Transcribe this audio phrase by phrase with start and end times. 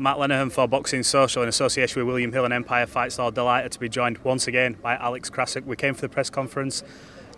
[0.00, 3.30] Matt Lenihan for Boxing Social in association with William Hill and Empire Fight Style.
[3.30, 5.66] Delighted to be joined once again by Alex Krassyuk.
[5.66, 6.82] We came for the press conference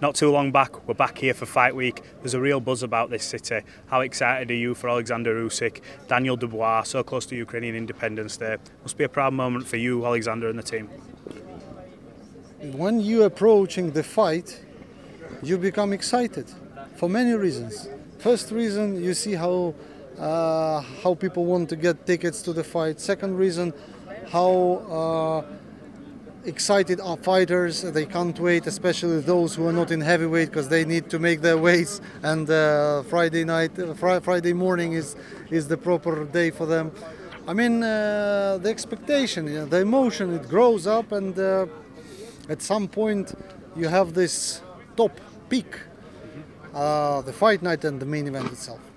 [0.01, 0.87] not too long back.
[0.87, 2.03] We're back here for Fight Week.
[2.21, 3.63] There's a real buzz about this city.
[3.87, 8.59] How excited are you for Alexander Usyk, Daniel Dubois, so close to Ukrainian Independence Day?
[8.83, 10.87] Must be a proud moment for you, Alexander, and the team.
[12.61, 14.61] When you're approaching the fight,
[15.43, 16.49] you become excited
[16.95, 17.89] for many reasons.
[18.19, 19.75] First reason, you see how
[20.19, 23.01] uh, how people want to get tickets to the fight.
[23.01, 23.73] Second reason,
[24.31, 25.45] how uh,
[26.45, 27.83] excited are fighters.
[27.83, 31.41] They can't wait, especially those who are not in heavyweight because they need to make
[31.41, 32.01] their weights.
[32.23, 35.17] And uh, Friday night, uh, fr- Friday morning is
[35.51, 36.93] is the proper day for them.
[37.47, 41.67] I mean, uh, the expectation, the emotion, it grows up, and uh,
[42.49, 43.35] at some point,
[43.75, 44.63] you have this
[44.97, 45.77] top peak,
[46.73, 48.92] the fight night and the main event itself.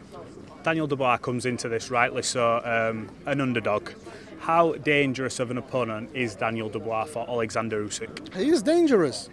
[0.65, 3.91] Daniel Dubois comes into this rightly so um, an underdog.
[4.39, 8.35] How dangerous of an opponent is Daniel Dubois for Alexander Usyk?
[8.35, 9.29] He is dangerous.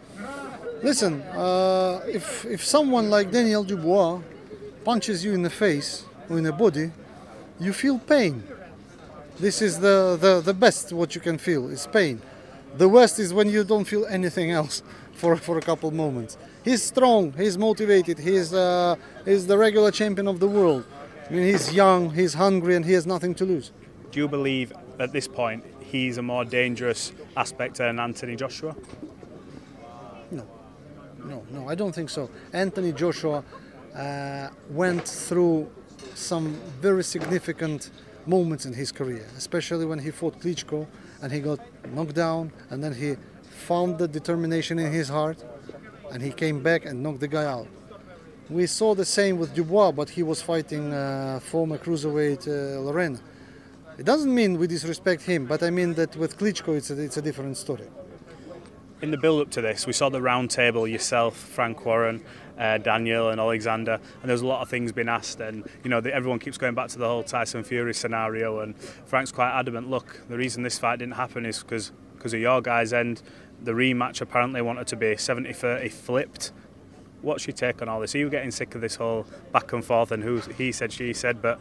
[0.83, 4.21] Listen, uh, if if someone like Daniel Dubois
[4.85, 6.91] punches you in the face or in the body,
[7.59, 8.43] you feel pain.
[9.41, 12.21] This is the, the, the best what you can feel is pain.
[12.77, 14.83] The worst is when you don't feel anything else
[15.15, 16.37] for, for a couple moments.
[16.63, 20.85] He's strong, he's motivated, he's, uh, he's the regular champion of the world.
[21.29, 23.73] I mean, he's young, he's hungry, and he has nothing to lose.
[24.11, 28.75] Do you believe at this point he's a more dangerous aspect than Anthony Joshua?
[30.31, 30.47] No,
[31.25, 32.29] no, no, I don't think so.
[32.53, 33.45] Anthony Joshua
[33.95, 35.71] uh, went through
[36.15, 37.91] some very significant
[38.27, 40.87] moments in his career, especially when he fought Klitschko
[41.23, 41.61] and he got
[41.95, 43.17] knocked down, and then he
[43.67, 45.43] found the determination in his heart,
[46.11, 47.69] and he came back and knocked the guy out.
[48.51, 53.19] We saw the same with Dubois, but he was fighting uh, former cruiserweight uh.
[53.99, 57.19] It doesn't mean we disrespect him, but I mean that with Klitschko it's a, it's
[57.19, 57.87] a different story.
[59.01, 62.23] In the build up to this, we saw the round table yourself, Frank Warren,
[62.59, 65.41] uh, Daniel, and Alexander, and there's a lot of things being asked.
[65.41, 68.79] And you know, the, everyone keeps going back to the whole Tyson Fury scenario, and
[68.79, 69.91] Frank's quite adamant.
[69.91, 71.93] Look, the reason this fight didn't happen is because
[72.25, 73.23] of your guys' end.
[73.63, 76.53] The rematch apparently wanted to be 70-30 flipped.
[77.23, 78.15] What's your take on all this?
[78.15, 81.13] Are you getting sick of this whole back and forth and who he said, she
[81.13, 81.61] said, but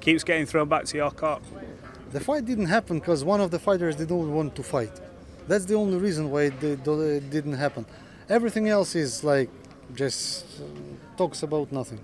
[0.00, 1.42] keeps getting thrown back to your court?
[2.12, 4.92] The fight didn't happen because one of the fighters didn't want to fight.
[5.48, 7.86] That's the only reason why it, it didn't happen.
[8.28, 9.50] Everything else is like
[9.94, 10.64] just uh,
[11.16, 12.00] talks about nothing.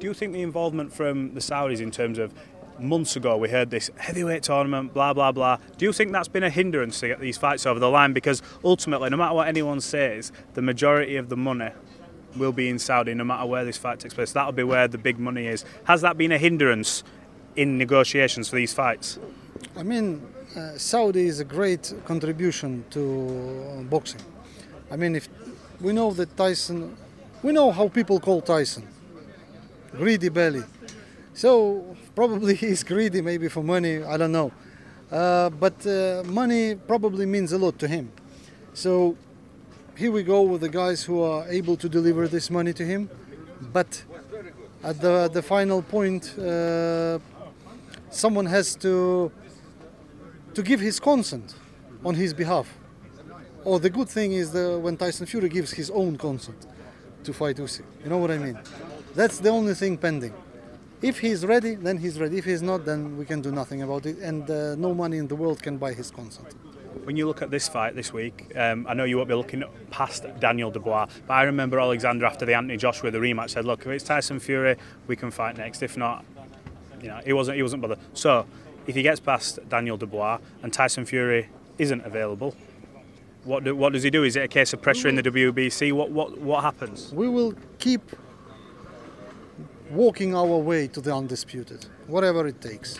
[0.00, 2.32] Do you think the involvement from the Saudis in terms of
[2.80, 5.58] months ago we heard this heavyweight tournament, blah blah blah.
[5.76, 8.12] Do you think that's been a hindrance to get these fights over the line?
[8.12, 11.70] Because ultimately, no matter what anyone says, the majority of the money
[12.38, 14.32] will be in Saudi, no matter where this fight takes place.
[14.32, 15.64] That'll be where the big money is.
[15.84, 17.04] Has that been a hindrance
[17.56, 19.18] in negotiations for these fights?
[19.76, 20.26] I mean,
[20.56, 24.20] uh, Saudi is a great contribution to boxing.
[24.90, 25.28] I mean, if
[25.80, 26.96] we know that Tyson,
[27.42, 28.86] we know how people call Tyson,
[29.92, 30.62] greedy belly.
[31.34, 34.02] So probably he's greedy, maybe for money.
[34.02, 34.52] I don't know,
[35.10, 38.10] uh, but uh, money probably means a lot to him.
[38.74, 39.16] So
[39.98, 43.10] here we go with the guys who are able to deliver this money to him,
[43.72, 44.04] but
[44.84, 47.18] at the the final point, uh,
[48.08, 49.32] someone has to
[50.54, 51.56] to give his consent
[52.04, 52.68] on his behalf.
[53.64, 56.66] Or the good thing is that when Tyson Fury gives his own consent
[57.24, 57.84] to fight Usyk.
[58.04, 58.58] You know what I mean?
[59.16, 60.34] That's the only thing pending.
[61.02, 62.38] If he's ready, then he's ready.
[62.38, 64.18] If he's not, then we can do nothing about it.
[64.18, 66.54] And uh, no money in the world can buy his consent.
[67.04, 69.64] When you look at this fight this week, um, I know you won't be looking
[69.90, 73.80] past Daniel Dubois, but I remember Alexander after the Anthony Joshua the rematch said, "Look,
[73.80, 75.82] if it's Tyson Fury, we can fight next.
[75.82, 76.24] If not,
[77.00, 78.46] you know, he wasn't he wasn't bothered." So,
[78.86, 81.48] if he gets past Daniel Dubois and Tyson Fury
[81.78, 82.54] isn't available,
[83.44, 84.24] what do, what does he do?
[84.24, 85.92] Is it a case of pressure in the WBC?
[85.92, 87.12] What what what happens?
[87.12, 88.02] We will keep
[89.90, 92.98] walking our way to the undisputed, whatever it takes.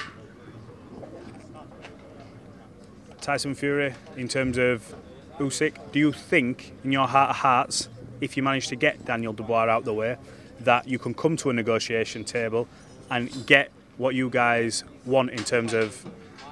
[3.29, 4.95] Tyson Fury, in terms of
[5.39, 7.91] Usyk, do you think, in your heart of hearts,
[8.23, 10.17] if you manage to get Daniel Dubois out the way,
[10.61, 12.67] that you can come to a negotiation table
[13.11, 16.07] and get what you guys want in terms of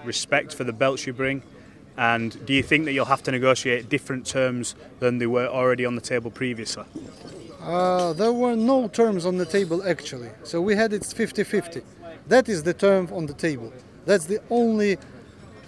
[0.05, 1.43] respect for the belts you bring?
[1.97, 5.87] And do you think that you'll have to negotiate different terms than they were already
[5.87, 6.85] on the table previously?
[7.63, 11.81] Uh, there were no terms on the table actually, so we had it 50 50.
[12.29, 13.73] That is the term on the table.
[14.05, 14.99] That's the only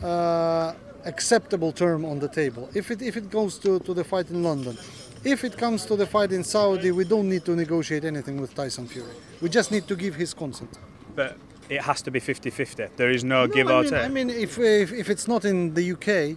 [0.02, 0.74] uh,
[1.04, 2.68] acceptable term on the table.
[2.74, 4.76] If it, if it goes to, to the fight in London,
[5.24, 8.54] if it comes to the fight in Saudi, we don't need to negotiate anything with
[8.54, 9.12] Tyson Fury.
[9.40, 10.78] We just need to give his consent.
[11.14, 11.36] But
[11.68, 12.86] it has to be 50 50.
[12.96, 14.04] There is no, No, give I or mean, take.
[14.04, 16.36] I mean, if, if, if it's not in the UK,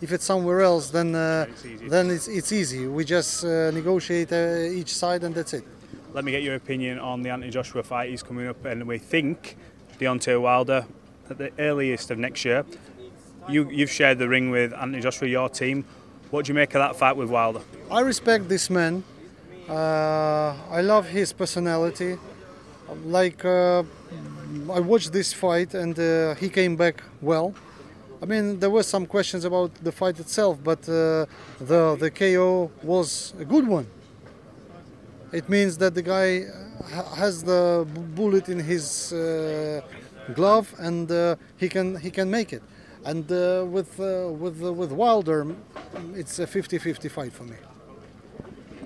[0.00, 1.88] if it's somewhere else, then uh, It's easy.
[1.88, 2.86] then it's, it's easy.
[2.86, 5.64] We just uh, negotiate uh, each side and that's it.
[6.12, 8.10] Let me get your opinion on the Anthony Joshua fight.
[8.10, 9.56] He's coming up, and we think
[10.00, 10.84] Deontay Wilder
[11.28, 12.64] at the earliest of next year.
[13.50, 15.84] You, you've shared the ring with Anthony Joshua, your team.
[16.30, 17.60] What do you make of that fight with Wilder?
[17.90, 19.02] I respect this man.
[19.68, 22.16] Uh, I love his personality.
[23.04, 23.82] Like uh,
[24.72, 27.52] I watched this fight and uh, he came back well.
[28.22, 31.26] I mean, there were some questions about the fight itself, but uh,
[31.60, 33.86] the the KO was a good one.
[35.32, 36.44] It means that the guy
[37.16, 39.80] has the bullet in his uh,
[40.34, 42.62] glove and uh, he can he can make it.
[43.04, 45.46] And uh, with uh, with uh, with Wilder,
[46.14, 47.56] it's a 50-50 fight for me.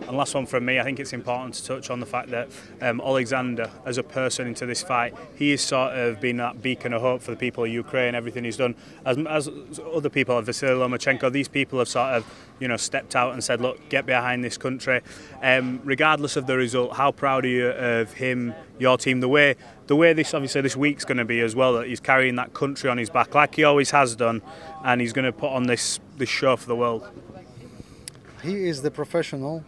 [0.07, 2.49] And last one from me, I think it's important to touch on the fact that
[2.83, 6.93] um, Alexander, as a person into this fight, he is sort of been that beacon
[6.93, 8.75] of hope for the people of Ukraine, everything he's done.
[9.07, 9.49] As, as
[9.95, 12.27] other people, like Vasily Lomachenko, these people have sort of,
[12.61, 15.01] you know, stepped out and said, look, get behind this country.
[15.43, 19.57] Um, regardless of the result, how proud are you of him, your team, the way
[19.87, 22.55] the way this obviously this week's going to be as well, that he's carrying that
[22.55, 24.43] country on his back like he always has done,
[24.83, 27.07] and he's going to put on this, this show for the world.
[28.43, 29.65] He is the professional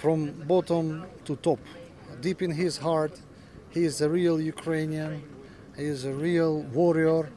[0.00, 1.58] from bottom to top.
[2.22, 3.20] Deep in his heart,
[3.68, 5.22] he is a real Ukrainian.
[5.76, 7.30] He is a real warrior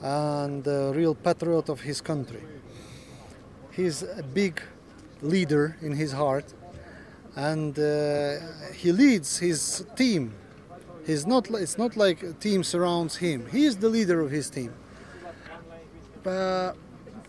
[0.00, 2.42] and a real patriot of his country.
[3.72, 4.60] He's a big
[5.20, 6.54] leader in his heart
[7.34, 8.36] and uh,
[8.72, 10.32] he leads his team.
[11.04, 13.46] He's not, it's not like a team surrounds him.
[13.50, 14.72] He is the leader of his team.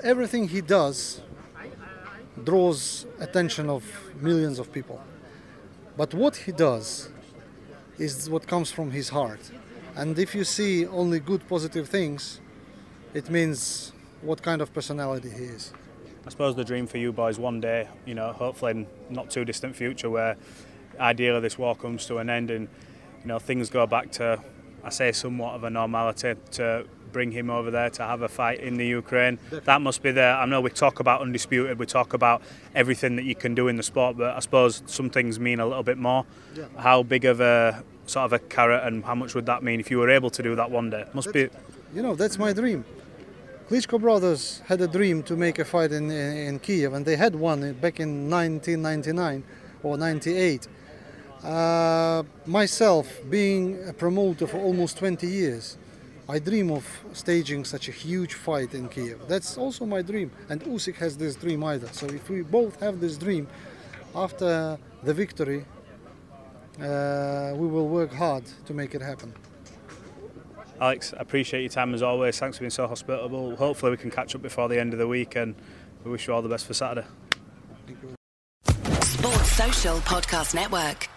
[0.04, 1.22] Everything he does
[2.44, 3.84] draws attention of
[4.22, 5.02] millions of people.
[5.96, 7.10] But what he does
[7.98, 9.40] is what comes from his heart.
[9.96, 12.40] And if you see only good positive things,
[13.14, 13.92] it means
[14.22, 15.74] what kind of personality he is.
[16.26, 19.46] I suppose the dream for you boys one day, you know, hopefully in not too
[19.46, 20.36] distant future, where
[21.00, 22.68] ideally this war comes to an end and
[23.22, 24.40] you know things go back to,
[24.88, 28.62] I say, somewhat of a normality to bring him over there to have a fight
[28.62, 29.38] in the Ukraine.
[29.52, 30.34] That must be there.
[30.34, 32.42] I know we talk about undisputed, we talk about
[32.74, 35.66] everything that you can do in the sport, but I suppose some things mean a
[35.66, 36.26] little bit more.
[36.78, 39.92] How big of a sort of a carrot and how much would that mean if
[39.92, 41.04] you were able to do that one day?
[41.14, 41.50] Must be.
[41.94, 42.86] You know, that's my dream.
[43.70, 47.18] Klitschko brothers had a dream to make a fight in, in, in Kiev, and they
[47.18, 49.44] had one back in 1999
[49.84, 50.68] or 98.
[51.44, 55.78] Uh, myself, being a promoter for almost 20 years,
[56.30, 59.28] I dream of staging such a huge fight in Kiev.
[59.28, 61.88] That's also my dream, and Usyk has this dream either.
[61.88, 63.48] So if we both have this dream,
[64.14, 65.66] after the victory,
[66.82, 69.34] uh, we will work hard to make it happen.
[70.82, 72.38] Alex, I appreciate your time as always.
[72.38, 73.56] Thanks for being so hospitable.
[73.56, 75.56] Hopefully, we can catch up before the end of the week, and
[76.04, 77.08] we wish you all the best for Saturday.
[79.02, 81.08] Sports Social Podcast Network.